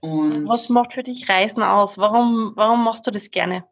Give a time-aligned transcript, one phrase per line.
[0.00, 1.98] Und Was macht für dich Reisen aus?
[1.98, 3.64] Warum, warum machst du das gerne?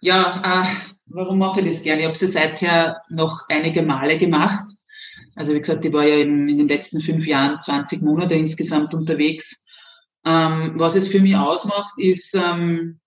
[0.00, 0.66] Ja, äh,
[1.06, 2.02] warum mache ich das gerne?
[2.02, 4.66] Ich habe sie seither noch einige Male gemacht.
[5.36, 8.94] Also wie gesagt, ich war ja in, in den letzten fünf Jahren 20 Monate insgesamt
[8.94, 9.64] unterwegs.
[10.24, 13.00] Ähm, was es für mich ausmacht, ist, ähm,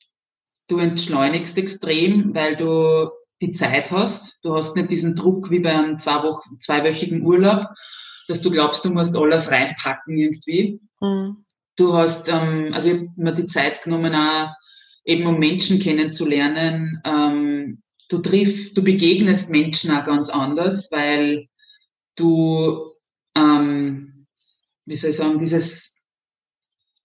[0.68, 3.10] du entschleunigst extrem, weil du
[3.42, 4.40] die Zeit hast.
[4.44, 7.68] Du hast nicht diesen Druck wie bei einem zwei Wochen, zweiwöchigen Urlaub,
[8.28, 10.80] dass du glaubst, du musst alles reinpacken irgendwie.
[11.00, 11.46] Mhm.
[11.78, 14.50] Du hast, ähm, also ich habe mir die Zeit genommen, auch
[15.06, 17.02] eben um Menschen kennenzulernen.
[17.06, 21.48] Ähm, du triffst, du begegnest Menschen auch ganz anders, weil
[22.16, 22.92] du,
[23.36, 24.28] ähm,
[24.86, 25.98] wie soll ich sagen, dieses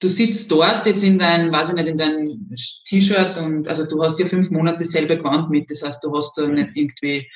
[0.02, 4.02] du sitzt dort jetzt in dein, weiß ich nicht, in dein T-Shirt und also du
[4.02, 5.70] hast ja fünf Monate dasselbe Gewand mit.
[5.70, 7.30] Das heißt, du hast da nicht irgendwie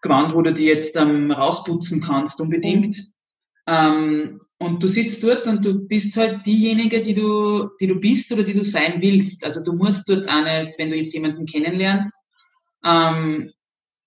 [0.00, 2.96] Gewand, wo du die jetzt ähm, rausputzen kannst unbedingt.
[2.96, 3.12] Mhm.
[3.68, 8.32] Ähm, und du sitzt dort und du bist halt diejenige, die du, die du bist
[8.32, 9.44] oder die du sein willst.
[9.44, 12.12] Also du musst dort auch nicht, wenn du jetzt jemanden kennenlernst,
[12.84, 13.52] ähm,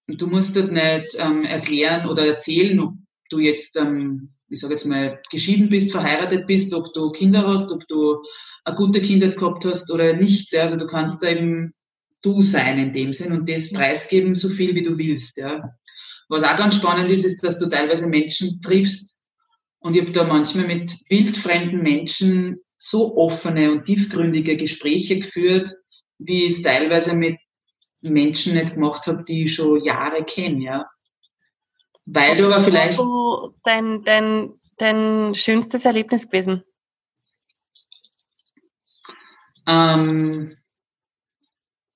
[0.08, 2.96] du musst dort nicht ähm, erklären oder erzählen, ob
[3.30, 7.72] du jetzt ähm, ich sage jetzt mal, geschieden bist, verheiratet bist, ob du Kinder hast,
[7.72, 8.22] ob du
[8.66, 10.52] eine gute Kindheit gehabt hast oder nicht.
[10.52, 10.64] Ja.
[10.64, 11.74] Also du kannst da eben
[12.22, 15.38] du sein in dem Sinn und das preisgeben, so viel wie du willst.
[15.38, 15.74] Ja.
[16.28, 19.21] Was auch ganz spannend ist, ist, dass du teilweise Menschen triffst
[19.82, 25.76] und ich habe da manchmal mit wildfremden Menschen so offene und tiefgründige Gespräche geführt,
[26.20, 27.38] wie ich es teilweise mit
[28.02, 30.64] Menschen nicht gemacht habe, die ich schon Jahre kenne.
[30.64, 30.90] Ja.
[32.06, 32.98] Weil du aber vielleicht.
[32.98, 36.64] Was dein, dein, dein schönstes Erlebnis gewesen?
[39.68, 40.58] Ähm,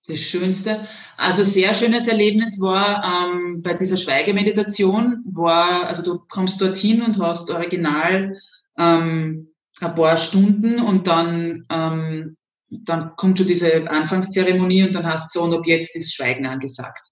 [0.08, 6.62] das Schönste, also sehr schönes Erlebnis war ähm, bei dieser Schweigemeditation, war, also du kommst
[6.62, 8.38] dorthin und hast original
[8.78, 9.50] ähm,
[9.82, 12.38] ein paar Stunden und dann, ähm,
[12.70, 16.46] dann kommt schon diese Anfangszeremonie und dann hast du so, und ab jetzt ist Schweigen
[16.46, 17.08] angesagt.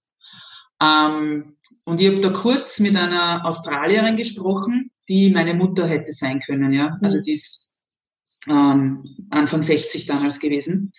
[0.80, 6.40] Ähm, und ich habe da kurz mit einer Australierin gesprochen, die meine Mutter hätte sein
[6.40, 6.90] können, ja.
[6.90, 6.98] Mhm.
[7.02, 7.68] Also die ist
[8.48, 10.92] ähm, Anfang 60 damals gewesen.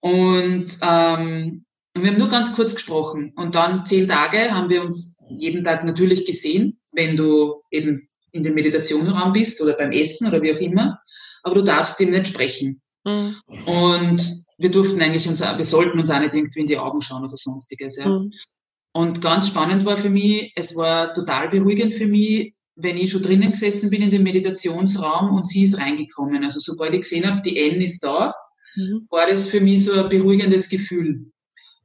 [0.00, 1.64] Und ähm,
[1.94, 3.32] wir haben nur ganz kurz gesprochen.
[3.36, 8.42] Und dann zehn Tage haben wir uns jeden Tag natürlich gesehen, wenn du eben in
[8.42, 11.00] dem Meditationraum bist oder beim Essen oder wie auch immer.
[11.42, 12.82] Aber du darfst ihm nicht sprechen.
[13.04, 13.36] Mhm.
[13.66, 17.24] Und wir durften eigentlich uns, wir sollten uns auch nicht irgendwie in die Augen schauen
[17.24, 17.96] oder sonstiges.
[17.96, 18.08] Ja.
[18.08, 18.30] Mhm.
[18.92, 23.22] Und ganz spannend war für mich, es war total beruhigend für mich, wenn ich schon
[23.22, 26.42] drinnen gesessen bin in dem Meditationsraum und sie ist reingekommen.
[26.44, 28.34] Also sobald ich gesehen habe, die N ist da,
[28.76, 29.06] mhm.
[29.10, 31.30] war das für mich so ein beruhigendes Gefühl.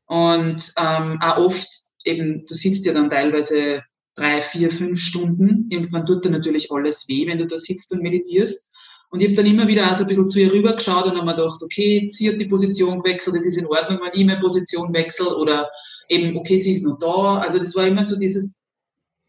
[0.06, 1.68] Und ähm, auch oft
[2.03, 3.84] eben, du sitzt ja dann teilweise
[4.16, 5.68] drei, vier, fünf Stunden.
[5.69, 8.68] Irgendwann tut dir natürlich alles weh, wenn du da sitzt und meditierst.
[9.09, 11.25] Und ich habe dann immer wieder auch so ein bisschen zu ihr rübergeschaut und habe
[11.25, 14.40] mir gedacht, okay, sie hat die Position gewechselt, das ist in Ordnung, wenn ich meine
[14.40, 15.69] Position wechsle oder
[16.07, 17.38] eben, okay, sie ist noch da.
[17.40, 18.56] Also das war immer so dieses,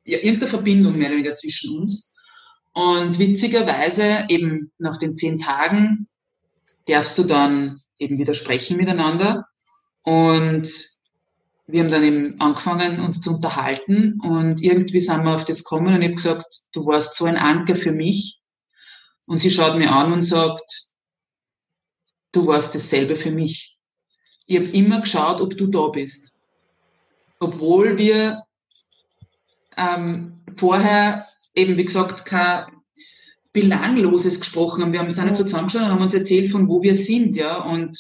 [0.05, 2.13] ja, irgendeine Verbindung mehr oder weniger zwischen uns.
[2.75, 6.07] Und witzigerweise eben nach den zehn Tagen
[6.87, 9.47] darfst du dann eben wieder sprechen miteinander.
[10.03, 10.69] Und
[11.67, 15.95] wir haben dann eben angefangen, uns zu unterhalten und irgendwie sind wir auf das gekommen
[15.95, 18.41] und ich habe gesagt, du warst so ein Anker für mich.
[19.27, 20.89] Und sie schaut mir an und sagt,
[22.33, 23.79] du warst dasselbe für mich.
[24.47, 26.33] Ich habe immer geschaut, ob du da bist
[27.43, 28.45] obwohl wir
[29.77, 32.67] ähm, vorher eben, wie gesagt, kein
[33.53, 34.93] Belangloses gesprochen haben.
[34.93, 37.37] Wir haben uns auch nicht so zusammengeschaut und haben uns erzählt, von wo wir sind,
[37.37, 37.59] ja.
[37.59, 37.99] Und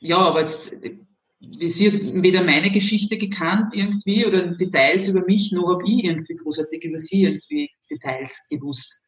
[0.00, 0.72] ja, aber jetzt,
[1.60, 6.36] sie hat weder meine Geschichte gekannt irgendwie oder Details über mich, noch habe ich irgendwie
[6.36, 8.98] großartig über sie irgendwie Details gewusst.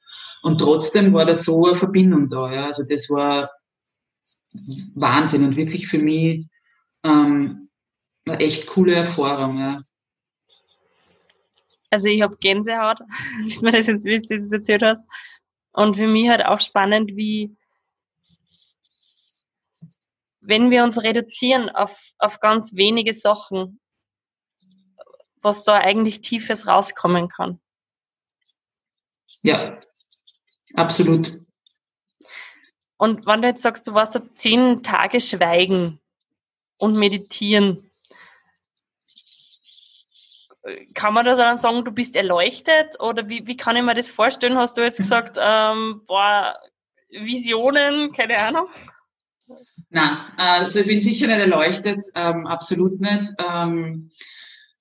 [0.42, 2.66] Und trotzdem war da so eine Verbindung da, ja.
[2.66, 3.50] Also das war
[4.94, 6.46] Wahnsinn und wirklich für mich
[7.04, 7.68] ähm,
[8.26, 9.78] eine echt coole Erfahrung, ja.
[11.90, 12.98] Also ich habe Gänsehaut,
[13.44, 15.00] wie du mir das jetzt, wie du das erzählt hast.
[15.74, 17.56] Und für mich halt auch spannend, wie
[20.40, 23.80] wenn wir uns reduzieren auf, auf ganz wenige Sachen,
[25.42, 27.60] was da eigentlich Tiefes rauskommen kann.
[29.42, 29.80] Ja,
[30.74, 31.32] absolut.
[32.96, 36.00] Und wenn du jetzt sagst, du warst da zehn Tage schweigen
[36.78, 37.90] und meditieren,
[40.94, 44.08] kann man da dann sagen, du bist erleuchtet oder wie, wie kann ich mir das
[44.08, 44.56] vorstellen?
[44.56, 46.56] Hast du jetzt gesagt, ähm, boah,
[47.10, 48.66] Visionen, keine Ahnung?
[49.90, 53.32] Nein, also ich bin sicher nicht erleuchtet, ähm, absolut nicht.
[53.46, 54.10] Ähm,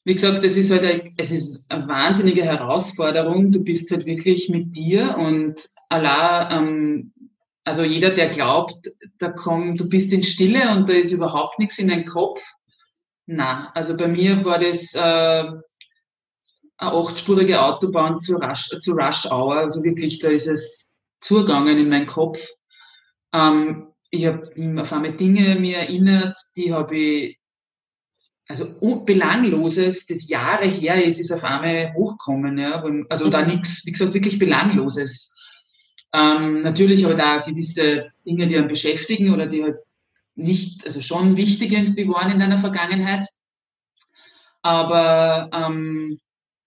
[0.06, 3.52] wie gesagt, das ist halt eine, es ist eine wahnsinnige Herausforderung.
[3.52, 7.14] Du bist halt wirklich mit dir und Allah, ähm,
[7.64, 11.78] also jeder, der glaubt, da kommt, du bist in Stille und da ist überhaupt nichts
[11.78, 12.42] in deinem Kopf.
[13.26, 15.52] Na, also bei mir war das äh,
[16.88, 19.56] eine achtspurige Autobahn zu Rush, zu Rush Hour.
[19.56, 22.40] Also wirklich, da ist es zugegangen in meinen Kopf.
[23.34, 24.52] Ähm, ich habe
[24.82, 27.40] auf einmal Dinge mir erinnert, die habe ich,
[28.48, 28.68] also
[29.06, 32.58] Belangloses, das Jahre her ist, ist auf einmal hochgekommen.
[32.58, 33.48] Ja, also da mhm.
[33.48, 35.34] nichts, wie gesagt, wirklich Belangloses.
[36.14, 39.78] Ähm, natürlich aber da gewisse Dinge, die einen beschäftigen oder die halt
[40.36, 43.28] nicht, also schon wichtig irgendwie waren in deiner Vergangenheit.
[44.62, 46.20] Aber ähm,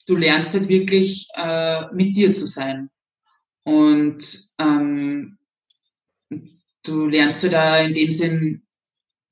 [0.07, 2.91] du lernst halt wirklich äh, mit dir zu sein.
[3.65, 4.25] Und
[4.59, 5.39] ähm,
[6.85, 8.63] du lernst halt da in dem Sinn,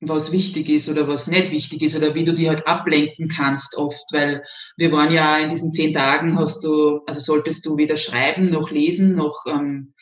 [0.01, 3.75] was wichtig ist oder was nicht wichtig ist oder wie du die halt ablenken kannst
[3.77, 4.43] oft, weil
[4.77, 8.71] wir waren ja in diesen zehn Tagen hast du, also solltest du weder schreiben noch
[8.71, 9.93] lesen noch ähm,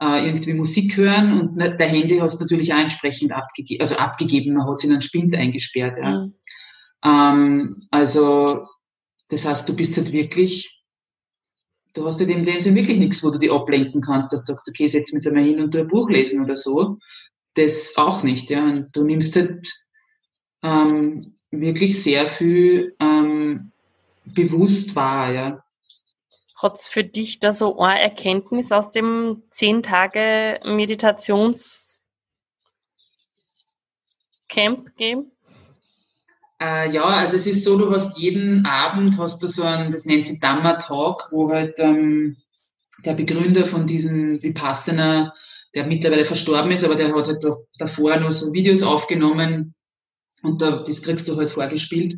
[0.00, 4.54] äh, irgendwie Musik hören und der Handy hast du natürlich auch entsprechend abgegeben, also abgegeben,
[4.54, 5.98] man hat sich in einen Spind eingesperrt.
[5.98, 6.20] Ja.
[6.20, 6.34] Mhm.
[7.04, 8.64] Ähm, also
[9.28, 10.82] das heißt, du bist halt wirklich,
[11.94, 14.52] du hast halt in dem Sinne wirklich nichts, wo du dich ablenken kannst, dass du
[14.52, 16.98] sagst, okay, setz mich jetzt einmal hin und tu ein Buch lesen oder so.
[17.54, 18.64] Das auch nicht, ja.
[18.64, 19.72] Und du nimmst halt
[20.62, 23.70] ähm, wirklich sehr viel ähm,
[24.24, 25.64] bewusst wahr, ja.
[26.56, 32.00] Hat es für dich da so eine Erkenntnis aus dem 10 Tage Meditationscamp
[34.86, 35.33] gegeben?
[36.64, 40.06] Äh, ja, also es ist so, du hast jeden Abend hast du so ein, das
[40.06, 42.36] nennt sich Dhamma Talk, wo halt ähm,
[43.04, 45.34] der Begründer von diesem Vipassana,
[45.74, 47.44] der mittlerweile verstorben ist, aber der hat halt
[47.78, 49.74] davor nur so Videos aufgenommen
[50.42, 52.14] und da, das kriegst du halt vorgespielt.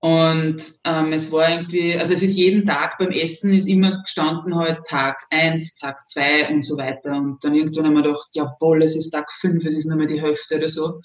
[0.00, 4.56] Und ähm, es war irgendwie, also es ist jeden Tag beim Essen ist immer gestanden
[4.56, 7.16] halt Tag eins, Tag zwei und so weiter.
[7.16, 10.06] Und dann irgendwann haben wir gedacht, jawohl, es ist Tag fünf, es ist nur mal
[10.06, 11.00] die Hälfte oder so.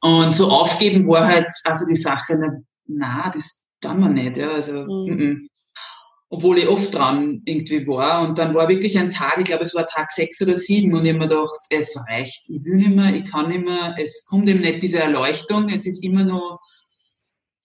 [0.00, 4.52] Und so aufgeben war halt also die Sache, na, na das tun wir nicht, ja,
[4.52, 5.08] also, mhm.
[5.08, 5.48] m -m.
[6.30, 8.26] obwohl ich oft dran irgendwie war.
[8.26, 11.04] Und dann war wirklich ein Tag, ich glaube, es war Tag sechs oder sieben und
[11.04, 14.24] ich habe mir gedacht, es reicht, ich will nicht mehr, ich kann nicht mehr, es
[14.26, 16.60] kommt eben nicht diese Erleuchtung, es ist immer nur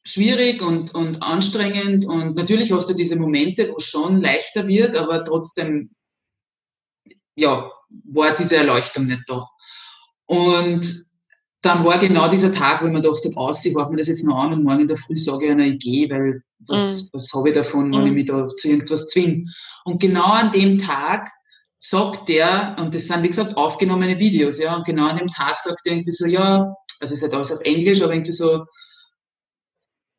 [0.03, 4.95] schwierig und, und anstrengend und natürlich hast du diese Momente, wo es schon leichter wird,
[4.95, 5.91] aber trotzdem,
[7.35, 7.71] ja,
[8.03, 9.47] war diese Erleuchtung nicht da.
[10.27, 11.05] Und
[11.65, 14.23] dann war genau dieser Tag, wo ich mir dachte, aus, ich mache mir das jetzt
[14.23, 17.09] noch an und morgen in der Früh sage ich einer, ich gehe, weil was, mhm.
[17.13, 18.07] was habe ich davon, wenn mhm.
[18.07, 19.45] ich mich da zu irgendwas zwinge.
[19.83, 21.31] Und genau an dem Tag
[21.79, 25.59] sagt der, und das sind wie gesagt aufgenommene Videos, ja, und genau an dem Tag
[25.59, 28.65] sagt er irgendwie so, ja, also es ist halt alles auf Englisch, aber irgendwie so,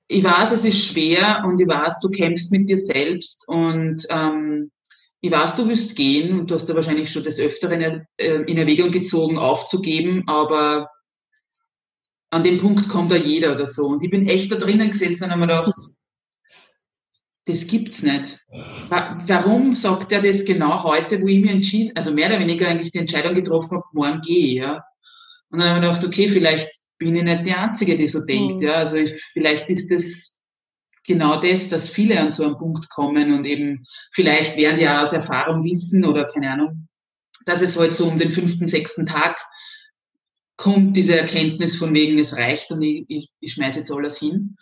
[0.08, 4.70] ich weiß, es ist schwer und ich weiß, du kämpfst mit dir selbst und ähm,
[5.20, 8.58] ich weiß, du wirst gehen und du hast da wahrscheinlich schon des Öfteren äh, in
[8.58, 10.88] Erwägung gezogen, aufzugeben, aber
[12.36, 13.86] an dem Punkt kommt da jeder oder so.
[13.86, 15.74] Und ich bin echt da drinnen gesessen und habe mir gedacht,
[17.46, 18.40] das gibt's nicht.
[18.88, 22.90] Warum sagt er das genau heute, wo ich mir entschieden, also mehr oder weniger eigentlich
[22.90, 24.84] die Entscheidung getroffen habe, morgen gehe, ja.
[25.50, 26.68] Und dann habe ich mir gedacht, okay, vielleicht
[26.98, 28.60] bin ich nicht die Einzige, die so denkt.
[28.60, 28.66] Mhm.
[28.66, 30.40] Ja, also ich, vielleicht ist das
[31.06, 35.12] genau das, dass viele an so einen Punkt kommen und eben vielleicht werden ja aus
[35.12, 36.88] Erfahrung wissen oder keine Ahnung,
[37.44, 39.36] dass es heute halt so um den fünften, sechsten Tag
[40.56, 44.56] kommt diese Erkenntnis von wegen, es reicht und ich, ich, ich schmeiße jetzt alles hin.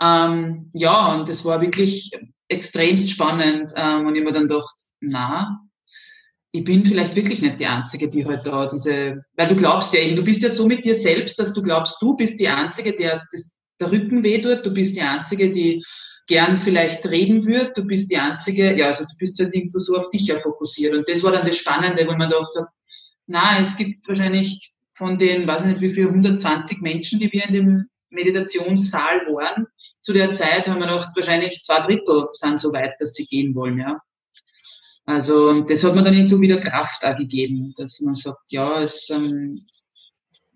[0.00, 2.10] Ähm, ja, und das war wirklich
[2.48, 5.60] extremst spannend ähm, und ich mir dann gedacht, na,
[6.52, 10.00] ich bin vielleicht wirklich nicht die Einzige, die halt da diese, weil du glaubst ja
[10.00, 12.92] eben, du bist ja so mit dir selbst, dass du glaubst, du bist die Einzige,
[12.92, 15.82] der das, der Rücken weh tut, du bist die Einzige, die
[16.26, 19.96] gern vielleicht reden wird, du bist die Einzige, ja, also du bist halt irgendwo so
[19.96, 20.94] auf dich ja fokussiert.
[20.94, 22.66] Und das war dann das Spannende, wo man dachte,
[23.26, 27.46] na, es gibt wahrscheinlich von den, weiß ich nicht wie viel, 120 Menschen, die wir
[27.46, 29.66] in dem Meditationssaal waren,
[30.02, 33.54] zu der Zeit haben wir gedacht, wahrscheinlich zwei Drittel sind so weit, dass sie gehen
[33.54, 33.98] wollen, ja.
[35.06, 39.08] Also das hat mir dann irgendwo wieder Kraft auch gegeben, dass man sagt, ja, es
[39.08, 39.66] ähm,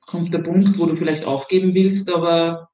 [0.03, 2.69] kommt der Punkt, wo du vielleicht aufgeben willst, aber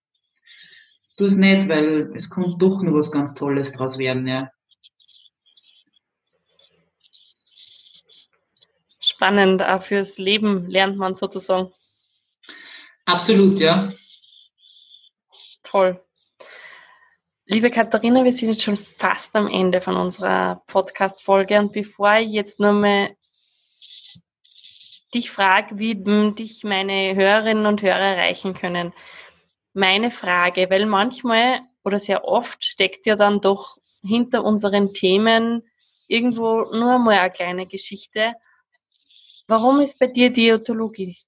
[1.17, 4.51] tu es nicht, weil es kommt doch noch was ganz Tolles draus werden, ja.
[9.21, 11.71] Spannend, auch fürs Leben lernt man sozusagen.
[13.05, 13.93] Absolut, ja.
[15.63, 16.03] Toll.
[17.45, 22.31] Liebe Katharina, wir sind jetzt schon fast am Ende von unserer Podcast-Folge und bevor ich
[22.31, 23.15] jetzt nochmal
[25.13, 25.97] dich frage, wie
[26.33, 28.95] dich meine Hörerinnen und Hörer erreichen können,
[29.75, 35.69] meine Frage, weil manchmal oder sehr oft steckt ja dann doch hinter unseren Themen
[36.09, 38.33] irgendwo nur mal eine kleine Geschichte.
[39.51, 41.19] Warum ist bei dir Diätologie?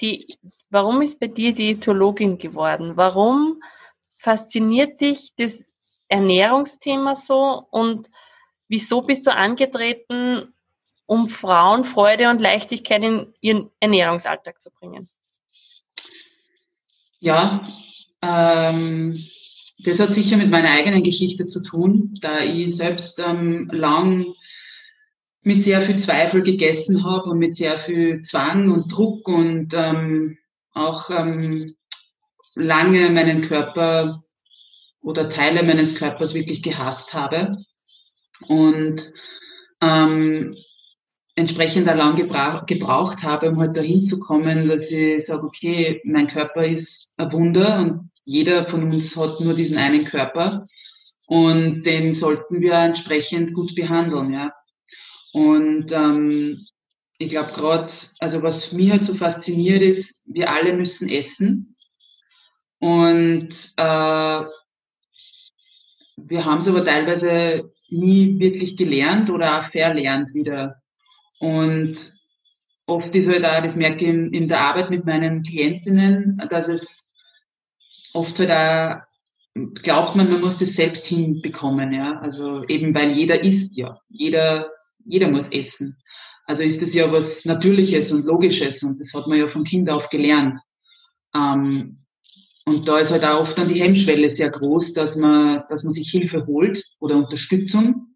[0.00, 0.36] Die,
[0.68, 2.96] warum ist bei dir Diätologin geworden?
[2.96, 3.62] Warum
[4.18, 5.70] fasziniert dich das
[6.08, 8.10] Ernährungsthema so und
[8.66, 10.52] wieso bist du angetreten,
[11.06, 15.08] um Frauen Freude und Leichtigkeit in ihren Ernährungsalltag zu bringen?
[17.20, 17.66] Ja,
[18.22, 19.24] ähm,
[19.78, 24.34] das hat sicher mit meiner eigenen Geschichte zu tun, da ich selbst ähm, lang
[25.48, 30.36] mit sehr viel Zweifel gegessen habe und mit sehr viel Zwang und Druck und ähm,
[30.74, 31.74] auch ähm,
[32.54, 34.22] lange meinen Körper
[35.00, 37.56] oder Teile meines Körpers wirklich gehasst habe
[38.46, 39.10] und
[39.80, 40.54] ähm,
[41.34, 46.26] entsprechend lang gebra gebraucht habe, um halt dahin zu kommen, dass ich sage, okay, mein
[46.26, 50.66] Körper ist ein Wunder und jeder von uns hat nur diesen einen Körper
[51.26, 54.52] und den sollten wir entsprechend gut behandeln, ja.
[55.32, 56.66] Und ähm,
[57.18, 61.76] ich glaube gerade, also was mich halt so fasziniert ist, wir alle müssen essen
[62.78, 64.42] und äh,
[66.16, 70.80] wir haben es aber teilweise nie wirklich gelernt oder auch verlernt wieder.
[71.38, 71.96] Und
[72.86, 76.68] oft ist halt auch, das merke ich in, in der Arbeit mit meinen Klientinnen, dass
[76.68, 77.12] es
[78.12, 79.08] oft halt auch
[79.82, 82.18] glaubt man, man muss das selbst hinbekommen, ja.
[82.20, 83.98] Also eben weil jeder isst ja.
[84.08, 84.70] Jeder,
[85.08, 85.96] jeder muss essen.
[86.44, 89.90] Also ist das ja was Natürliches und Logisches und das hat man ja von Kind
[89.90, 90.58] auf gelernt.
[91.34, 92.04] Ähm,
[92.64, 95.92] und da ist halt auch oft dann die Hemmschwelle sehr groß, dass man, dass man
[95.92, 98.14] sich Hilfe holt oder Unterstützung.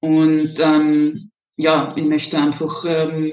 [0.00, 3.32] Und ähm, ja, ich möchte einfach ähm,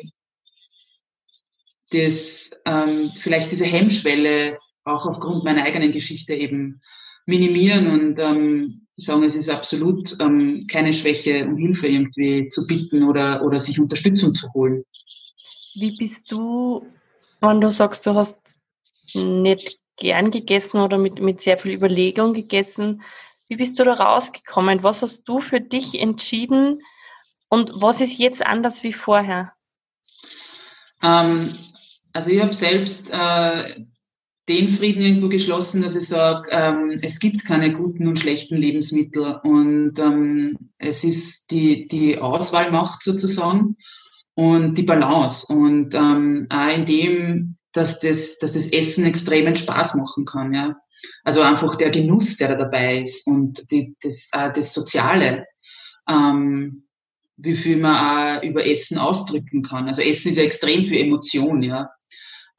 [1.92, 6.82] das, ähm, vielleicht diese Hemmschwelle auch aufgrund meiner eigenen Geschichte eben
[7.26, 13.04] minimieren und ähm, sagen, es ist absolut ähm, keine Schwäche, um Hilfe irgendwie zu bitten
[13.04, 14.84] oder, oder sich Unterstützung zu holen.
[15.76, 16.86] Wie bist du,
[17.42, 18.56] wenn du sagst, du hast
[19.14, 23.02] nicht gern gegessen oder mit, mit sehr viel Überlegung gegessen,
[23.48, 24.84] wie bist du da rausgekommen?
[24.84, 26.82] Was hast du für dich entschieden
[27.50, 29.54] und was ist jetzt anders wie vorher?
[31.02, 31.58] Ähm,
[32.14, 33.86] also ich habe selbst äh,
[34.50, 39.40] den Frieden irgendwo geschlossen, dass ich sage, ähm, es gibt keine guten und schlechten Lebensmittel
[39.44, 43.78] und ähm, es ist die, die Auswahlmacht sozusagen
[44.34, 49.96] und die Balance und ähm, auch in dem, dass das, dass das Essen extremen Spaß
[49.96, 50.76] machen kann, ja.
[51.24, 55.46] Also einfach der Genuss, der da dabei ist und die, das, äh, das Soziale,
[56.10, 56.88] ähm,
[57.38, 59.88] wie viel man auch über Essen ausdrücken kann.
[59.88, 61.90] Also Essen ist ja extrem viel Emotion, ja.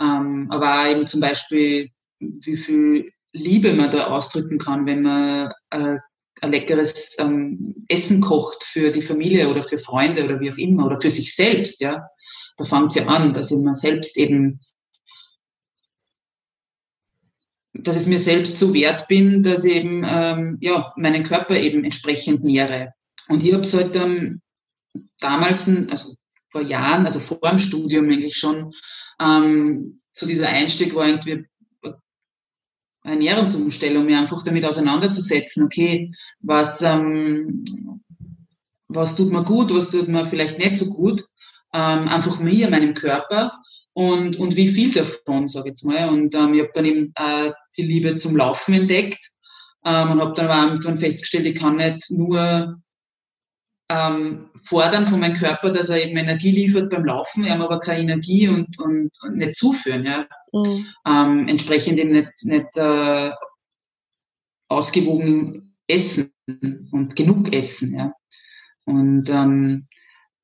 [0.01, 5.99] Ähm, aber eben zum Beispiel, wie viel Liebe man da ausdrücken kann, wenn man äh,
[6.41, 10.87] ein leckeres ähm, Essen kocht für die Familie oder für Freunde oder wie auch immer
[10.87, 12.07] oder für sich selbst, ja.
[12.57, 14.61] Da fängt es ja an, dass ich mir selbst eben,
[17.73, 21.85] dass es mir selbst so wert bin, dass ich eben ähm, ja, meinen Körper eben
[21.85, 22.93] entsprechend nähere.
[23.29, 24.43] Und ich habe es halt ähm,
[25.21, 26.15] damals, also
[26.51, 28.73] vor Jahren, also vor dem Studium eigentlich schon,
[29.21, 31.47] ähm, so dieser Einstieg war irgendwie
[33.03, 37.65] eine Ernährungsumstellung, mir einfach damit auseinanderzusetzen, okay, was, ähm,
[38.89, 41.25] was tut mir gut, was tut mir vielleicht nicht so gut,
[41.73, 43.53] ähm, einfach mir, meinem Körper
[43.93, 46.09] und, und wie viel davon, sage ich jetzt mal.
[46.09, 49.21] Und ähm, ich habe dann eben äh, die Liebe zum Laufen entdeckt
[49.85, 52.81] ähm, und habe dann aber festgestellt, ich kann nicht nur
[53.91, 57.81] ähm, fordern von meinem Körper, dass er eben Energie liefert beim Laufen, wir haben aber
[57.81, 60.07] keine Energie und, und, und nicht zuführen.
[60.07, 60.27] Ja?
[60.53, 60.87] Mhm.
[61.07, 63.31] Ähm, entsprechend eben nicht, nicht äh,
[64.69, 66.33] ausgewogen essen
[66.93, 67.99] und genug essen.
[67.99, 68.13] Ja?
[68.85, 69.89] Und ähm,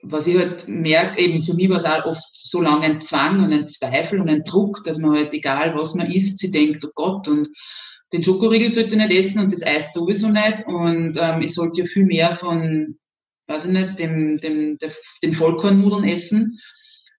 [0.03, 3.45] was ich halt merke, eben für mich war es auch oft so lange ein Zwang
[3.45, 6.85] und ein Zweifel und ein Druck, dass man halt, egal was man isst, sie denkt,
[6.85, 7.49] oh Gott, und
[8.13, 10.65] den Schokoriegel sollte ich nicht essen und das Eis sowieso nicht.
[10.67, 12.99] Und ähm, ich sollte ja viel mehr von
[13.49, 16.59] weiß ich nicht, dem, dem, der, den Vollkornnudeln essen.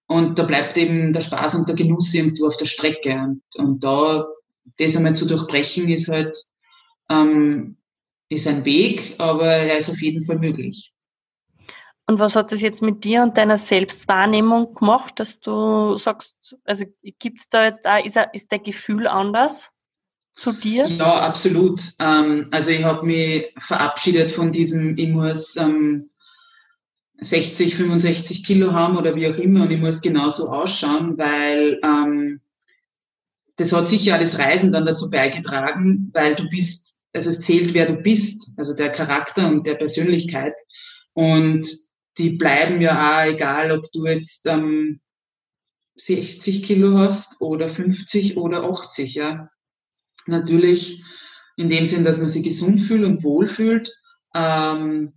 [0.08, 3.14] Und da bleibt eben der Spaß und der Genuss irgendwo auf der Strecke.
[3.14, 4.26] Und, und da
[4.78, 6.36] das einmal zu durchbrechen, ist halt
[7.10, 7.78] ähm,
[8.30, 10.94] ist ein Weg, aber er ist auf jeden Fall möglich.
[12.06, 16.86] Und was hat das jetzt mit dir und deiner Selbstwahrnehmung gemacht, dass du sagst, also
[17.20, 19.70] gibt es da jetzt da, ist, ist der Gefühl anders
[20.34, 20.88] zu dir?
[20.88, 21.82] Ja, absolut.
[22.00, 26.10] Ähm, also ich habe mich verabschiedet von diesem, ich muss ähm,
[27.20, 32.42] 60, 65 Kilo haben oder wie auch immer und ich muss genauso ausschauen, weil ähm,
[33.56, 37.88] das hat sicher das Reisen dann dazu beigetragen, weil du bist, also es zählt, wer
[37.88, 40.54] du bist, also der Charakter und der Persönlichkeit.
[41.14, 41.68] Und
[42.20, 45.00] die bleiben ja auch, egal ob du jetzt ähm,
[45.96, 49.50] 60 Kilo hast oder 50 oder 80, ja.
[50.28, 51.04] Natürlich
[51.56, 53.92] in dem Sinn, dass man sich gesund fühlt und wohl fühlt.
[54.36, 55.14] Ähm,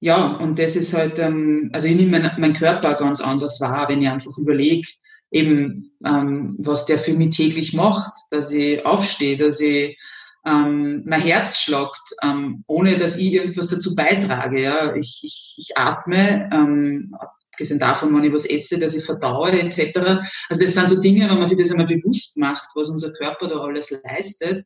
[0.00, 3.88] ja, und das ist halt, ähm, also ich nehme meinen mein Körper ganz anders wahr,
[3.88, 4.88] wenn ich einfach überlege,
[5.30, 9.98] eben, ähm, was der für mich täglich macht, dass ich aufstehe, dass ich
[10.46, 14.62] ähm, mein Herz schlagt, ähm, ohne dass ich irgendwas dazu beitrage.
[14.62, 14.94] Ja.
[14.96, 17.14] Ich, ich, ich atme, ähm,
[17.52, 20.22] abgesehen davon, wenn ich was esse, dass ich verdaue etc.
[20.48, 23.48] Also das sind so Dinge, wenn man sich das einmal bewusst macht, was unser Körper
[23.48, 24.64] da alles leistet.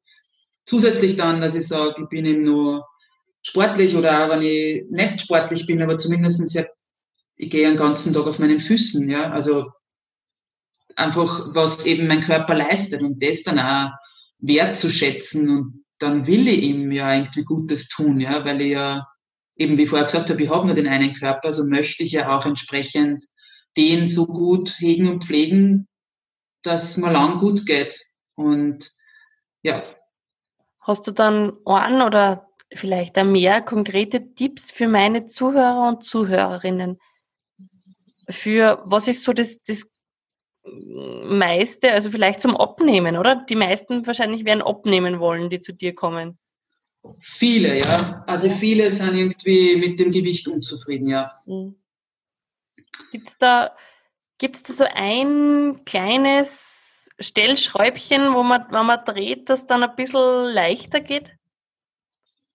[0.64, 2.86] Zusätzlich dann, dass ich sage, ich bin eben nur
[3.44, 6.64] sportlich oder auch wenn ich nicht sportlich bin, aber zumindest ja,
[7.36, 9.70] ich gehe den ganzen Tag auf meinen Füßen, ja, also
[10.96, 13.92] einfach, was eben mein Körper leistet und das dann auch
[14.38, 19.06] wertzuschätzen und dann will ich ihm ja irgendwie Gutes tun, ja, weil ich ja
[19.56, 22.36] eben, wie vorher gesagt habe, ich habe nur den einen Körper, also möchte ich ja
[22.36, 23.24] auch entsprechend
[23.76, 25.88] den so gut hegen und pflegen,
[26.62, 28.00] dass mir lang gut geht.
[28.34, 28.90] Und
[29.62, 29.82] ja.
[30.80, 36.98] Hast du dann einen oder vielleicht mehr konkrete Tipps für meine Zuhörer und Zuhörerinnen?
[38.28, 39.90] Für was ist so das, das
[40.64, 43.36] meiste, also vielleicht zum Abnehmen, oder?
[43.36, 46.38] Die meisten wahrscheinlich werden abnehmen wollen, die zu dir kommen.
[47.20, 48.24] Viele, ja.
[48.26, 51.32] Also viele sind irgendwie mit dem Gewicht unzufrieden, ja.
[51.44, 51.76] Mhm.
[53.12, 53.76] Gibt es da,
[54.38, 60.52] gibt's da so ein kleines Stellschräubchen, wo man, wenn man dreht, das dann ein bisschen
[60.54, 61.36] leichter geht?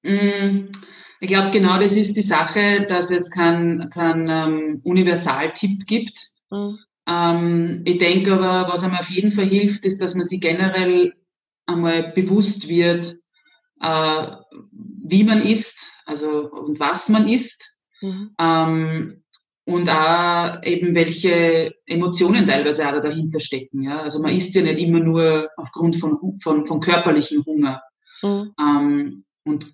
[0.04, 0.72] Mm,
[1.20, 6.30] ich glaube, genau das ist die Sache, dass es keinen kein, ähm, Universaltipp gibt.
[6.50, 6.80] Mhm.
[7.08, 11.14] Ähm, ich denke aber, was einem auf jeden Fall hilft, ist, dass man sich generell
[11.66, 13.16] einmal bewusst wird,
[13.82, 14.28] äh,
[14.72, 17.76] wie man isst, also und was man isst.
[18.02, 18.36] Mhm.
[18.40, 19.24] Ähm,
[19.66, 23.84] und auch eben welche Emotionen teilweise auch dahinter stecken.
[23.84, 24.02] Ja?
[24.02, 27.82] Also man isst ja nicht immer nur aufgrund von, von, von körperlichem Hunger.
[28.24, 28.54] Mhm.
[28.60, 29.72] Ähm, und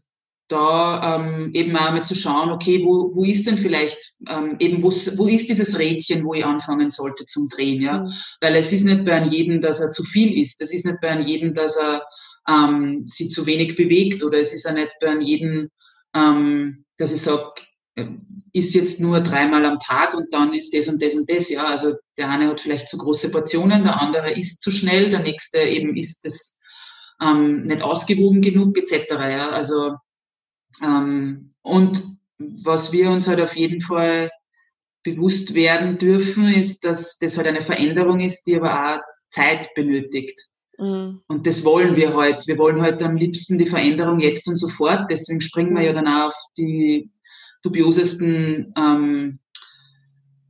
[0.47, 4.83] da ähm, eben auch mal zu schauen, okay, wo, wo ist denn vielleicht ähm, eben,
[4.83, 8.03] wo, wo ist dieses Rädchen, wo ich anfangen sollte zum Drehen, ja?
[8.03, 8.13] Mhm.
[8.41, 11.19] Weil es ist nicht bei jedem, dass er zu viel isst, es ist nicht bei
[11.19, 12.03] jedem, dass er
[12.47, 15.69] ähm, sich zu wenig bewegt oder es ist auch nicht bei jedem,
[16.13, 17.53] ähm, dass ich sage,
[17.95, 18.05] äh,
[18.53, 21.65] ist jetzt nur dreimal am Tag und dann ist das und das und das, ja.
[21.65, 25.59] Also der eine hat vielleicht zu große Portionen, der andere isst zu schnell, der nächste
[25.61, 26.59] eben isst das
[27.19, 29.09] ähm, nicht ausgewogen genug, etc.
[29.09, 29.49] Ja.
[29.49, 29.95] Also
[30.81, 32.03] und
[32.37, 34.29] was wir uns halt auf jeden Fall
[35.03, 40.41] bewusst werden dürfen, ist, dass das halt eine Veränderung ist, die aber auch Zeit benötigt.
[40.77, 41.21] Mhm.
[41.27, 42.35] Und das wollen wir heute.
[42.35, 42.47] Halt.
[42.47, 45.09] Wir wollen heute halt am liebsten die Veränderung jetzt und sofort.
[45.09, 47.11] Deswegen springen wir ja dann auch auf die
[47.63, 49.39] dubiosesten ähm,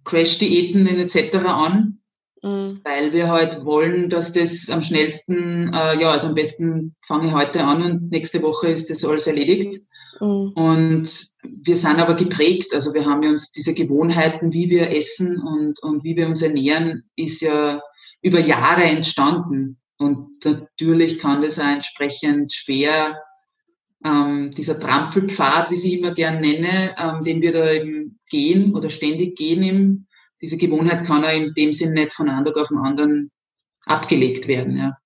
[0.04, 1.36] Crash-Diäten etc.
[1.46, 2.00] an,
[2.42, 2.80] mhm.
[2.84, 7.34] weil wir halt wollen, dass das am schnellsten, äh, ja, also am besten fange ich
[7.34, 9.82] heute an und nächste Woche ist das alles erledigt.
[10.20, 10.52] Mhm.
[10.56, 15.40] Und wir sind aber geprägt, also wir haben ja uns diese Gewohnheiten, wie wir essen
[15.40, 17.82] und, und wie wir uns ernähren, ist ja
[18.22, 19.78] über Jahre entstanden.
[19.98, 23.18] Und natürlich kann das auch entsprechend schwer,
[24.04, 28.90] ähm, dieser Trampelpfad, wie ich immer gern nenne, ähm, den wir da eben gehen oder
[28.90, 30.08] ständig gehen, eben,
[30.42, 33.32] diese Gewohnheit kann auch in dem Sinn nicht von einem Tag auf den anderen
[33.86, 34.78] abgelegt werden.
[34.78, 34.98] Ja.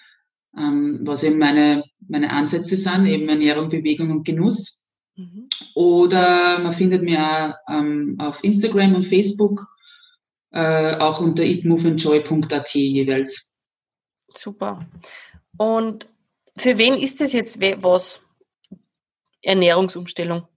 [0.56, 4.88] ähm, was eben meine, meine Ansätze sind, eben Ernährung, Bewegung und Genuss.
[5.16, 5.48] Mhm.
[5.74, 9.66] Oder man findet mich auch ähm, auf Instagram und Facebook,
[10.50, 13.54] äh, auch unter eatmoveenjoy.at jeweils.
[14.34, 14.86] Super.
[15.56, 16.08] Und
[16.56, 18.20] für wen ist das jetzt was?
[19.42, 20.48] Ernährungsumstellung?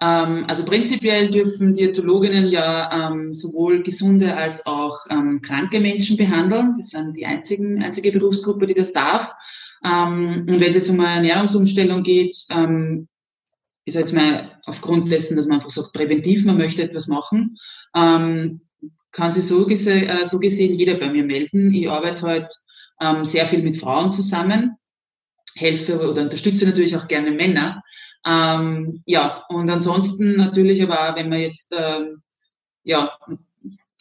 [0.00, 6.74] Ähm, also prinzipiell dürfen Diätologinnen ja ähm, sowohl gesunde als auch ähm, kranke Menschen behandeln.
[6.78, 9.32] Das sind die einzigen, einzige Berufsgruppe, die das darf.
[9.84, 13.08] Ähm, und wenn es jetzt um eine Ernährungsumstellung geht, ähm,
[13.86, 17.56] ist jetzt mal aufgrund dessen, dass man einfach sagt, präventiv, man möchte etwas machen,
[17.94, 18.60] ähm,
[19.12, 21.72] kann sich so, gese äh, so gesehen jeder bei mir melden.
[21.72, 22.52] Ich arbeite halt
[23.00, 24.76] ähm, sehr viel mit Frauen zusammen,
[25.54, 27.82] helfe oder unterstütze natürlich auch gerne Männer.
[28.26, 32.22] Ähm, ja, und ansonsten natürlich aber auch, wenn man jetzt ähm,
[32.82, 33.16] ja,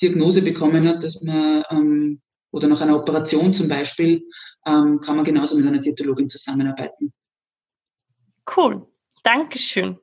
[0.01, 4.23] Diagnose bekommen hat, dass man ähm, oder nach einer Operation zum Beispiel,
[4.65, 7.13] ähm, kann man genauso mit einer Diätologin zusammenarbeiten.
[8.55, 8.87] Cool,
[9.23, 9.99] Dankeschön.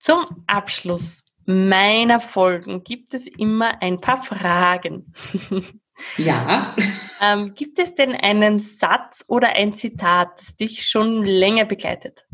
[0.00, 5.14] Zum Abschluss meiner Folgen gibt es immer ein paar Fragen.
[6.18, 6.76] Ja.
[7.22, 12.26] ähm, gibt es denn einen Satz oder ein Zitat, das dich schon länger begleitet?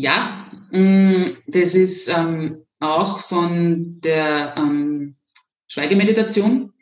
[0.00, 5.16] Ja, mm, das ist ähm, auch von der ähm,
[5.66, 6.72] Schweigemeditation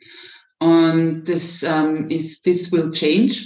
[0.59, 3.43] und das ähm, ist This will change.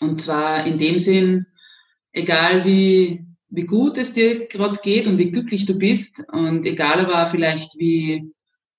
[0.00, 1.44] Und zwar in dem Sinn,
[2.12, 7.00] egal wie, wie gut es dir gerade geht und wie glücklich du bist und egal
[7.00, 8.32] aber vielleicht wie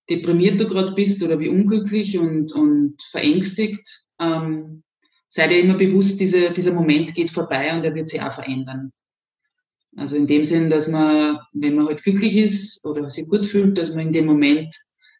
[0.09, 4.81] deprimiert du gerade bist oder wie unglücklich und, und verängstigt, ähm,
[5.29, 8.91] sei dir immer bewusst, diese, dieser Moment geht vorbei und er wird sich auch verändern.
[9.95, 13.77] Also in dem Sinn, dass man, wenn man halt glücklich ist oder sich gut fühlt,
[13.77, 14.73] dass man in dem Moment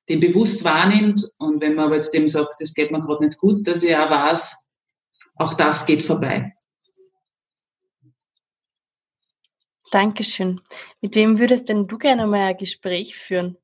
[0.08, 3.38] den bewusst wahrnimmt und wenn man aber jetzt dem sagt, das geht mir gerade nicht
[3.38, 4.55] gut, dass er auch weiß,
[5.36, 6.53] auch das geht vorbei.
[9.91, 10.62] Dankeschön.
[11.01, 13.58] Mit wem würdest denn du gerne mal ein Gespräch führen?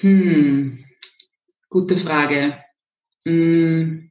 [0.00, 0.84] Hm,
[1.68, 2.62] gute Frage.
[3.24, 4.10] Hm.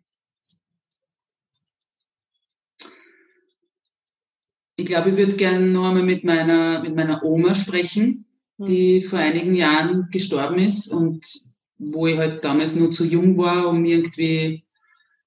[4.77, 8.25] Ich glaube, ich würde gerne noch einmal mit meiner, mit meiner Oma sprechen,
[8.57, 8.65] hm.
[8.65, 11.25] die vor einigen Jahren gestorben ist und
[11.77, 14.65] wo ich halt damals nur zu jung war, um irgendwie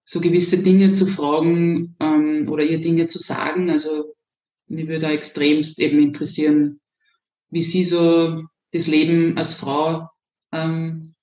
[0.04, 3.68] so gewisse Dinge zu fragen ähm, oder ihr Dinge zu sagen.
[3.68, 4.14] Also
[4.66, 6.80] mich würde da extremst eben interessieren,
[7.50, 10.08] wie sie so das Leben als Frau
[10.52, 11.14] ähm,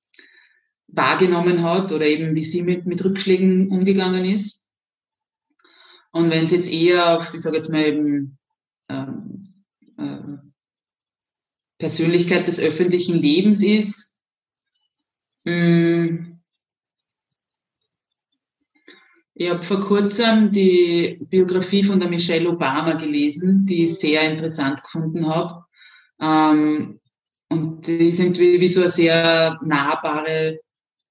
[0.88, 4.65] wahrgenommen hat oder eben wie sie mit, mit Rückschlägen umgegangen ist.
[6.16, 8.38] Und wenn es jetzt eher auf, ich sage jetzt mal eben,
[8.88, 9.54] ähm,
[9.98, 10.38] äh,
[11.78, 14.18] Persönlichkeit des öffentlichen Lebens ist,
[15.44, 16.40] mh, hm,
[19.34, 24.82] ich habe vor kurzem die Biografie von der Michelle Obama gelesen, die ich sehr interessant
[24.84, 25.66] gefunden habe.
[26.22, 27.02] Ähm,
[27.50, 30.62] und die sind wie, wie so eine sehr nahbare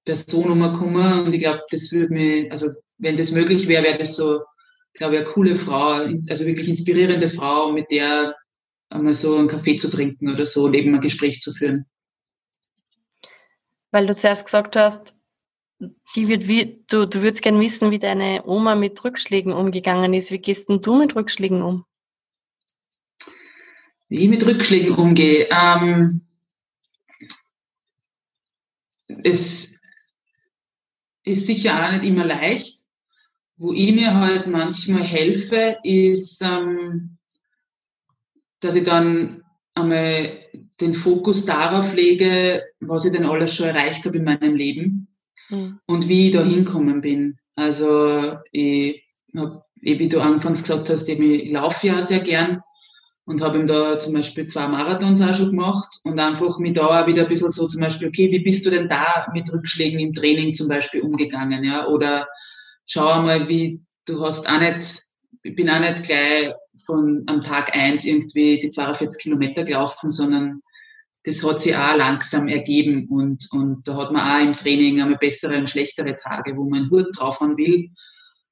[0.03, 1.25] Person umgekommen.
[1.25, 4.41] Und ich glaube, das würde mir, also wenn das möglich wäre, wäre das so,
[4.95, 5.93] glaube ich, eine coole Frau,
[6.29, 8.35] also wirklich inspirierende Frau, mit der
[8.89, 11.85] einmal so einen Kaffee zu trinken oder so, neben ein Gespräch zu führen.
[13.91, 15.13] Weil du zuerst gesagt hast,
[16.15, 20.31] die wird wie, du, du würdest gerne wissen, wie deine Oma mit Rückschlägen umgegangen ist.
[20.31, 21.85] Wie gehst denn du mit Rückschlägen um?
[24.07, 25.49] Wie ich mit Rückschlägen umgehe.
[25.51, 26.21] Ähm,
[29.23, 29.75] es
[31.23, 32.74] ist sicher auch nicht immer leicht.
[33.57, 37.17] Wo ich mir halt manchmal helfe, ist, ähm,
[38.59, 39.43] dass ich dann
[39.75, 40.39] einmal
[40.81, 45.07] den Fokus darauf lege, was ich denn alles schon erreicht habe in meinem Leben
[45.49, 45.79] mhm.
[45.85, 47.37] und wie ich da hinkommen bin.
[47.55, 49.03] Also ich
[49.35, 52.61] habe, wie du anfangs gesagt hast, ich laufe ja sehr gern
[53.25, 57.03] und habe ihm da zum Beispiel zwei Marathons auch schon gemacht und einfach mit da
[57.03, 59.99] auch wieder ein bisschen so zum Beispiel, okay, wie bist du denn da mit Rückschlägen
[59.99, 62.27] im Training zum Beispiel umgegangen, ja, oder
[62.85, 65.03] schau mal, wie, du hast auch nicht,
[65.43, 66.53] ich bin auch nicht gleich
[66.85, 70.61] von am Tag eins irgendwie die 42 Kilometer gelaufen, sondern
[71.23, 75.17] das hat sich auch langsam ergeben und, und da hat man auch im Training einmal
[75.17, 77.89] bessere und schlechtere Tage, wo man Hut drauf haben will,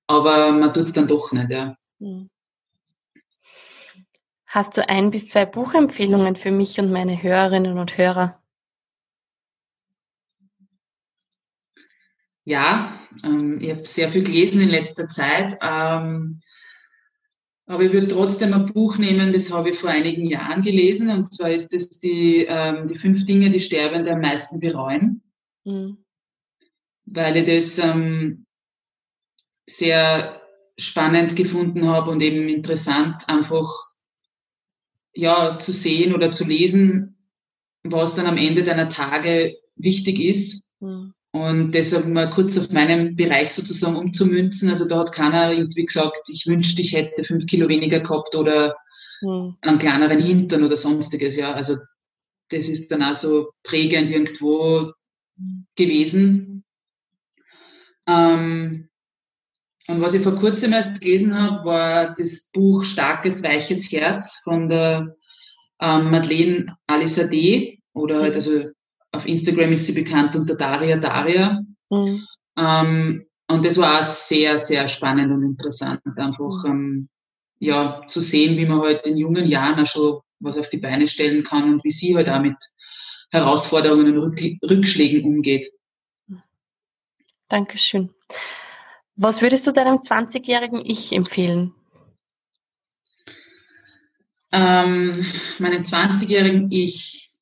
[0.08, 1.76] aber man tut es dann doch nicht, ja.
[2.00, 2.30] Mhm.
[4.48, 8.40] Hast du ein bis zwei Buchempfehlungen für mich und meine Hörerinnen und Hörer?
[12.46, 15.58] Ja, ähm, ich habe sehr viel gelesen in letzter Zeit.
[15.62, 16.42] Ähm,
[17.66, 21.10] aber ich würde trotzdem ein Buch nehmen, das habe ich vor einigen Jahren gelesen.
[21.10, 25.22] Und zwar ist es die, ähm, die fünf Dinge, die Sterbende am meisten bereuen.
[25.64, 25.98] Mhm.
[27.06, 28.46] Weil ich das ähm,
[29.66, 30.42] sehr
[30.78, 33.70] spannend gefunden habe und eben interessant, einfach
[35.14, 37.18] ja, zu sehen oder zu lesen,
[37.84, 40.74] was dann am Ende deiner Tage wichtig ist.
[40.80, 41.14] Mhm.
[41.36, 44.70] Und deshalb mal kurz auf meinem Bereich sozusagen umzumünzen.
[44.70, 48.76] Also da hat keiner irgendwie gesagt, ich wünschte, ich hätte fünf Kilo weniger gehabt oder
[49.22, 49.58] mhm.
[49.62, 51.36] einen kleineren Hintern oder sonstiges.
[51.36, 51.78] Ja, also
[52.50, 54.92] das ist dann auch so prägend irgendwo
[55.76, 56.64] gewesen.
[58.08, 58.90] Ähm,
[59.88, 64.70] und was ich vor kurzem erst gelesen habe, war das Buch Starkes, weiches Herz von
[64.70, 65.16] der
[65.82, 68.66] ähm, Madeleine Alisade oder halt, also
[69.14, 71.62] auf Instagram ist sie bekannt unter Daria Daria.
[71.90, 72.28] Mhm.
[72.58, 77.08] Ähm, und das war auch sehr, sehr spannend und interessant, einfach ähm,
[77.60, 81.08] ja, zu sehen, wie man halt in jungen Jahren auch schon was auf die Beine
[81.08, 82.58] stellen kann und wie sie halt auch mit
[83.30, 85.72] Herausforderungen und Rückschlägen umgeht.
[87.48, 88.10] Dankeschön.
[89.16, 91.74] Was würdest du deinem 20-jährigen Ich empfehlen?
[94.52, 95.26] Ähm,
[95.60, 97.33] meinem 20-jährigen Ich.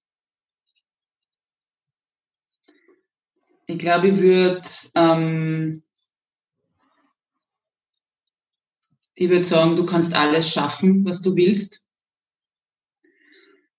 [3.72, 5.84] Ich glaube, ich würde ähm,
[9.16, 11.88] ich würde sagen, du kannst alles schaffen, was du willst.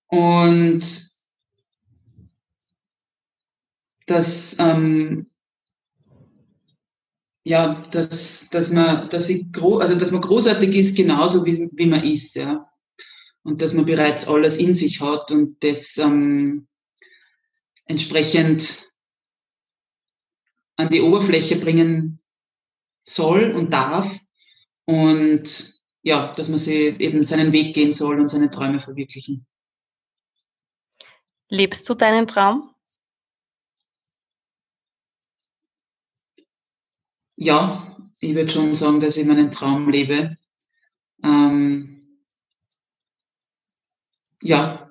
[0.07, 1.11] Und
[4.07, 5.31] dass, ähm,
[7.45, 12.03] ja, dass, dass man, dass ich also dass man großartig ist, genauso wie, wie man
[12.03, 12.67] ist, ja.
[13.43, 16.67] Und dass man bereits alles in sich hat und das ähm,
[17.85, 18.92] entsprechend
[20.77, 22.21] an die Oberfläche bringen
[23.03, 24.11] soll und darf
[24.85, 29.47] und ja, dass man sie eben seinen Weg gehen soll und seine Träume verwirklichen.
[31.49, 32.75] Lebst du deinen Traum?
[37.37, 40.37] Ja, ich würde schon sagen, dass ich meinen Traum lebe.
[41.23, 42.23] Ähm,
[44.41, 44.91] ja.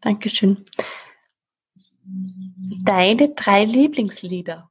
[0.00, 0.64] Dankeschön.
[2.84, 4.70] Deine drei Lieblingslieder?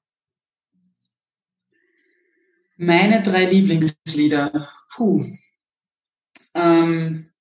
[2.77, 4.69] Meine drei Lieblingslieder.
[4.93, 5.25] Puh.
[6.53, 7.31] Ähm,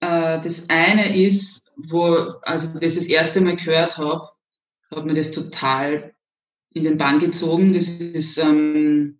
[0.00, 2.04] äh, das eine ist, wo,
[2.42, 4.30] also das das erste Mal gehört habe,
[4.90, 6.14] hat mir das total
[6.70, 7.72] in den Bann gezogen.
[7.72, 9.18] Das ist ähm,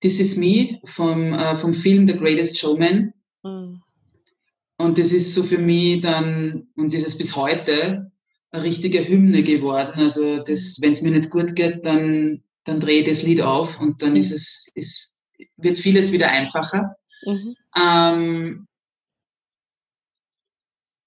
[0.00, 3.12] This Is Me vom, äh, vom Film The Greatest Showman.
[3.42, 3.82] Mhm.
[4.86, 8.12] Und das ist so für mich dann, und das ist bis heute,
[8.52, 9.94] eine richtige Hymne geworden.
[9.96, 13.80] Also das, wenn es mir nicht gut geht, dann, dann drehe ich das Lied auf
[13.80, 14.18] und dann mhm.
[14.18, 15.12] ist es, ist,
[15.56, 16.94] wird vieles wieder einfacher.
[17.24, 17.56] Mhm.
[17.76, 18.68] Ähm,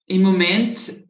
[0.07, 1.05] Im Moment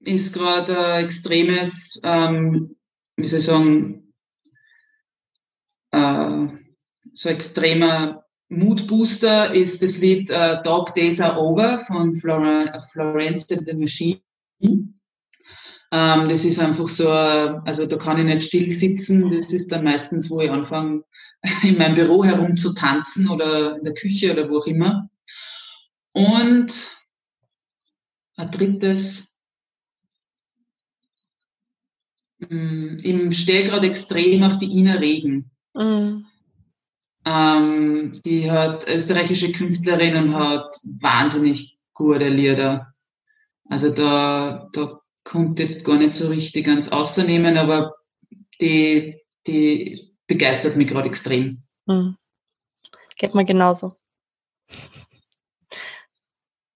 [0.00, 2.74] ist gerade ein extremes, ähm,
[3.14, 4.12] wie soll ich sagen,
[5.92, 6.48] äh,
[7.12, 13.74] so extremer Moodbooster ist das Lied äh, Dog Days Are Over von Florence and the
[13.74, 14.20] Machine.
[15.92, 19.30] Ähm, das ist einfach so, also da kann ich nicht still sitzen.
[19.30, 21.04] Das ist dann meistens, wo ich anfange,
[21.62, 25.08] in meinem Büro herum zu tanzen oder in der Küche oder wo auch immer.
[26.12, 26.72] Und
[28.36, 29.38] ein drittes,
[32.38, 35.52] mm, ich stehe gerade extrem auf die Ina Regen.
[35.74, 36.26] Mhm.
[37.30, 42.92] Ähm, die hat österreichische Künstlerin und hat wahnsinnig gute Lieder.
[43.68, 47.94] Also da, da kommt jetzt gar nicht so richtig ans Außernehmen, aber
[48.60, 51.62] die, die begeistert mich gerade extrem.
[51.86, 52.16] Mhm.
[53.16, 53.94] Geht mir genauso.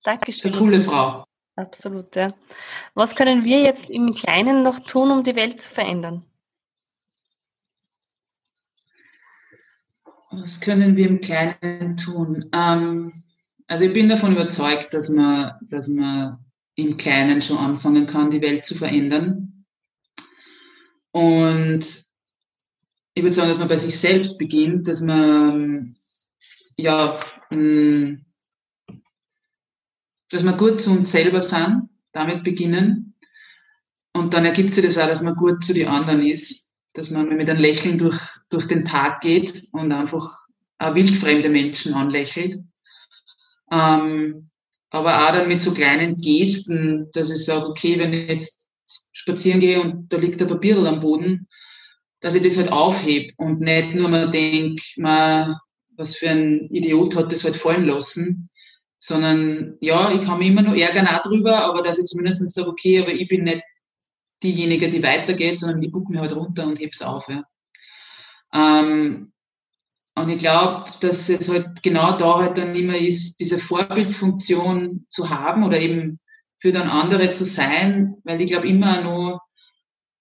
[0.04, 0.52] Dankeschön.
[0.52, 1.24] Eine coole Frau.
[1.56, 2.28] Absolut, ja.
[2.94, 6.24] Was können wir jetzt im Kleinen noch tun, um die Welt zu verändern?
[10.40, 12.50] Was können wir im Kleinen tun?
[12.52, 13.24] Ähm,
[13.66, 16.38] also ich bin davon überzeugt, dass man, dass man
[16.74, 19.64] im Kleinen schon anfangen kann, die Welt zu verändern.
[21.12, 22.04] Und
[23.14, 25.96] ich würde sagen, dass man bei sich selbst beginnt, dass man
[26.76, 27.20] ja,
[27.50, 28.24] mm,
[30.30, 33.14] dass wir gut zu uns selber sind, damit beginnen.
[34.12, 36.63] Und dann ergibt sich das auch, dass man gut zu den anderen ist,
[36.94, 38.18] dass man mit einem Lächeln durch,
[38.50, 40.32] durch den Tag geht und einfach
[40.78, 42.60] auch wildfremde Menschen anlächelt.
[43.70, 44.50] Ähm,
[44.90, 48.68] aber auch dann mit so kleinen Gesten, dass ich sage, okay, wenn ich jetzt
[49.12, 51.48] spazieren gehe und da liegt ein Papier am Boden,
[52.20, 54.82] dass ich das halt aufhebe und nicht nur mal denke,
[55.96, 58.48] was für ein Idiot hat das halt fallen lassen,
[59.00, 62.68] sondern ja, ich kann mich immer nur ärgern auch drüber, aber dass ich zumindest sage,
[62.68, 63.62] okay, aber ich bin nicht
[64.44, 67.26] diejenige, die weitergeht, sondern ich buck mich halt runter und heb's auf.
[67.28, 67.44] Ja.
[68.52, 69.32] Ähm,
[70.16, 75.28] und ich glaube, dass es halt genau da halt dann immer ist, diese Vorbildfunktion zu
[75.28, 76.20] haben oder eben
[76.58, 79.40] für dann andere zu sein, weil ich glaube immer nur,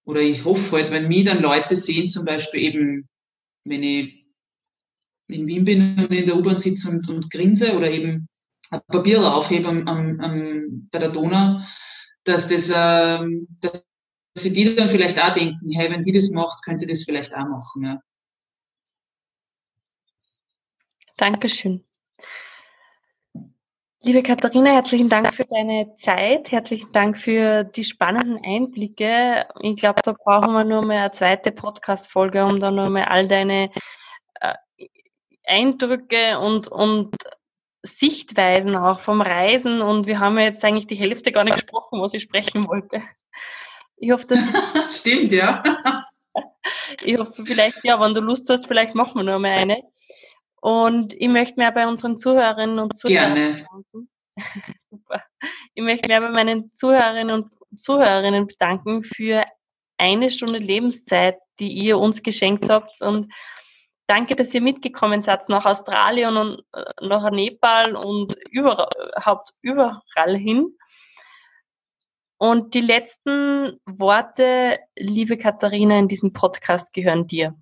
[0.06, 3.10] oder ich hoffe halt, wenn mich dann Leute sehen, zum Beispiel eben,
[3.66, 4.26] wenn ich
[5.28, 8.28] in Wien bin und in der U-Bahn sitze und, und grinse oder eben
[8.72, 11.62] ein Papier aufhebe am, am, am, bei der Donau,
[12.24, 13.86] dass das, ähm, dass
[14.36, 17.46] sie die dann vielleicht auch denken, hey, wenn die das macht, könnte das vielleicht auch
[17.46, 17.84] machen.
[17.84, 18.02] Ja.
[21.18, 21.84] Dankeschön.
[24.06, 29.48] Liebe Katharina, herzlichen Dank für deine Zeit, herzlichen Dank für die spannenden Einblicke.
[29.62, 33.30] Ich glaube, da brauchen wir nur mal eine zweite Podcast-Folge, um da nur mal all
[33.30, 33.72] deine
[34.42, 34.56] äh,
[35.46, 37.16] Eindrücke und, und
[37.82, 42.14] Sichtweisen auch vom Reisen und wir haben jetzt eigentlich die Hälfte gar nicht gesprochen, was
[42.14, 43.02] ich sprechen wollte.
[44.04, 44.40] Ich hoffe, dass
[45.00, 45.64] Stimmt, ja.
[47.06, 49.82] ich hoffe vielleicht, ja, wenn du Lust hast, vielleicht machen wir noch mal eine.
[50.60, 53.66] Und ich möchte mir bei unseren Zuhörerinnen und Zuhörern Gerne.
[54.90, 55.24] Super.
[55.74, 59.46] Ich möchte mir bei meinen Zuhörerinnen und Zuhörerinnen bedanken für
[59.98, 63.34] eine Stunde Lebenszeit, die ihr uns geschenkt habt und
[64.08, 70.76] danke, dass ihr mitgekommen seid nach Australien und äh, nach Nepal und überhaupt überall hin.
[72.38, 77.56] Und die letzten Worte, liebe Katharina, in diesem Podcast gehören dir.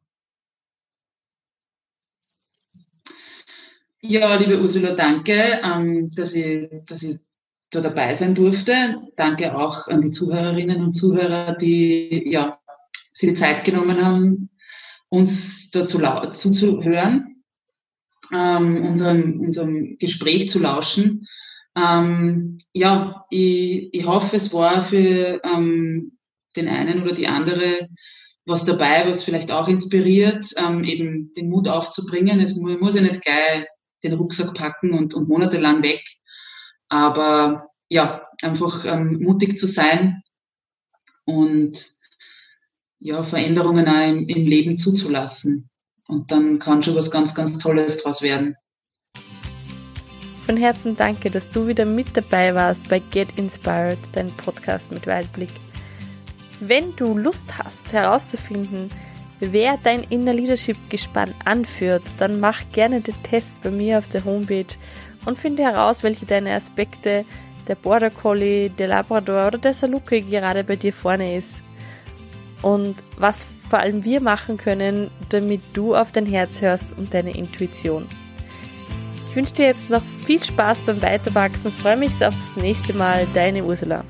[4.03, 7.19] Ja, liebe Ursula, danke, ähm, dass, ich, dass ich
[7.69, 9.07] da dabei sein durfte.
[9.15, 12.59] Danke auch an die Zuhörerinnen und Zuhörer, die ja,
[13.13, 14.49] sich die Zeit genommen haben,
[15.09, 15.99] uns dazu
[16.31, 17.43] zuzuhören,
[18.33, 21.27] ähm, unserem, unserem Gespräch zu lauschen.
[21.75, 26.17] Ähm, ja, ich, ich hoffe, es war für ähm,
[26.55, 27.87] den einen oder die andere
[28.45, 32.39] was dabei, was vielleicht auch inspiriert, ähm, eben den Mut aufzubringen.
[32.39, 33.65] Es muss ja nicht gleich
[34.03, 36.03] den Rucksack packen und, und monatelang weg.
[36.89, 40.23] Aber ja, einfach ähm, mutig zu sein
[41.25, 41.87] und
[42.99, 45.69] ja, Veränderungen auch im, im Leben zuzulassen.
[46.07, 48.55] Und dann kann schon was ganz, ganz Tolles draus werden.
[50.51, 55.07] Von Herzen danke, dass du wieder mit dabei warst bei Get Inspired, dein Podcast mit
[55.07, 55.49] Weitblick.
[56.59, 58.91] Wenn du Lust hast herauszufinden,
[59.39, 64.25] wer dein Inner Leadership Gespann anführt, dann mach gerne den Test bei mir auf der
[64.25, 64.75] Homepage
[65.23, 67.23] und finde heraus, welche deine Aspekte
[67.69, 71.61] der Border Collie, der Labrador oder der Saluki gerade bei dir vorne ist.
[72.61, 77.37] Und was vor allem wir machen können, damit du auf dein Herz hörst und deine
[77.37, 78.05] Intuition.
[79.31, 83.63] Ich wünsche dir jetzt noch viel Spaß beim Weiterwachsen, freue mich aufs nächste Mal, deine
[83.63, 84.03] Ursula.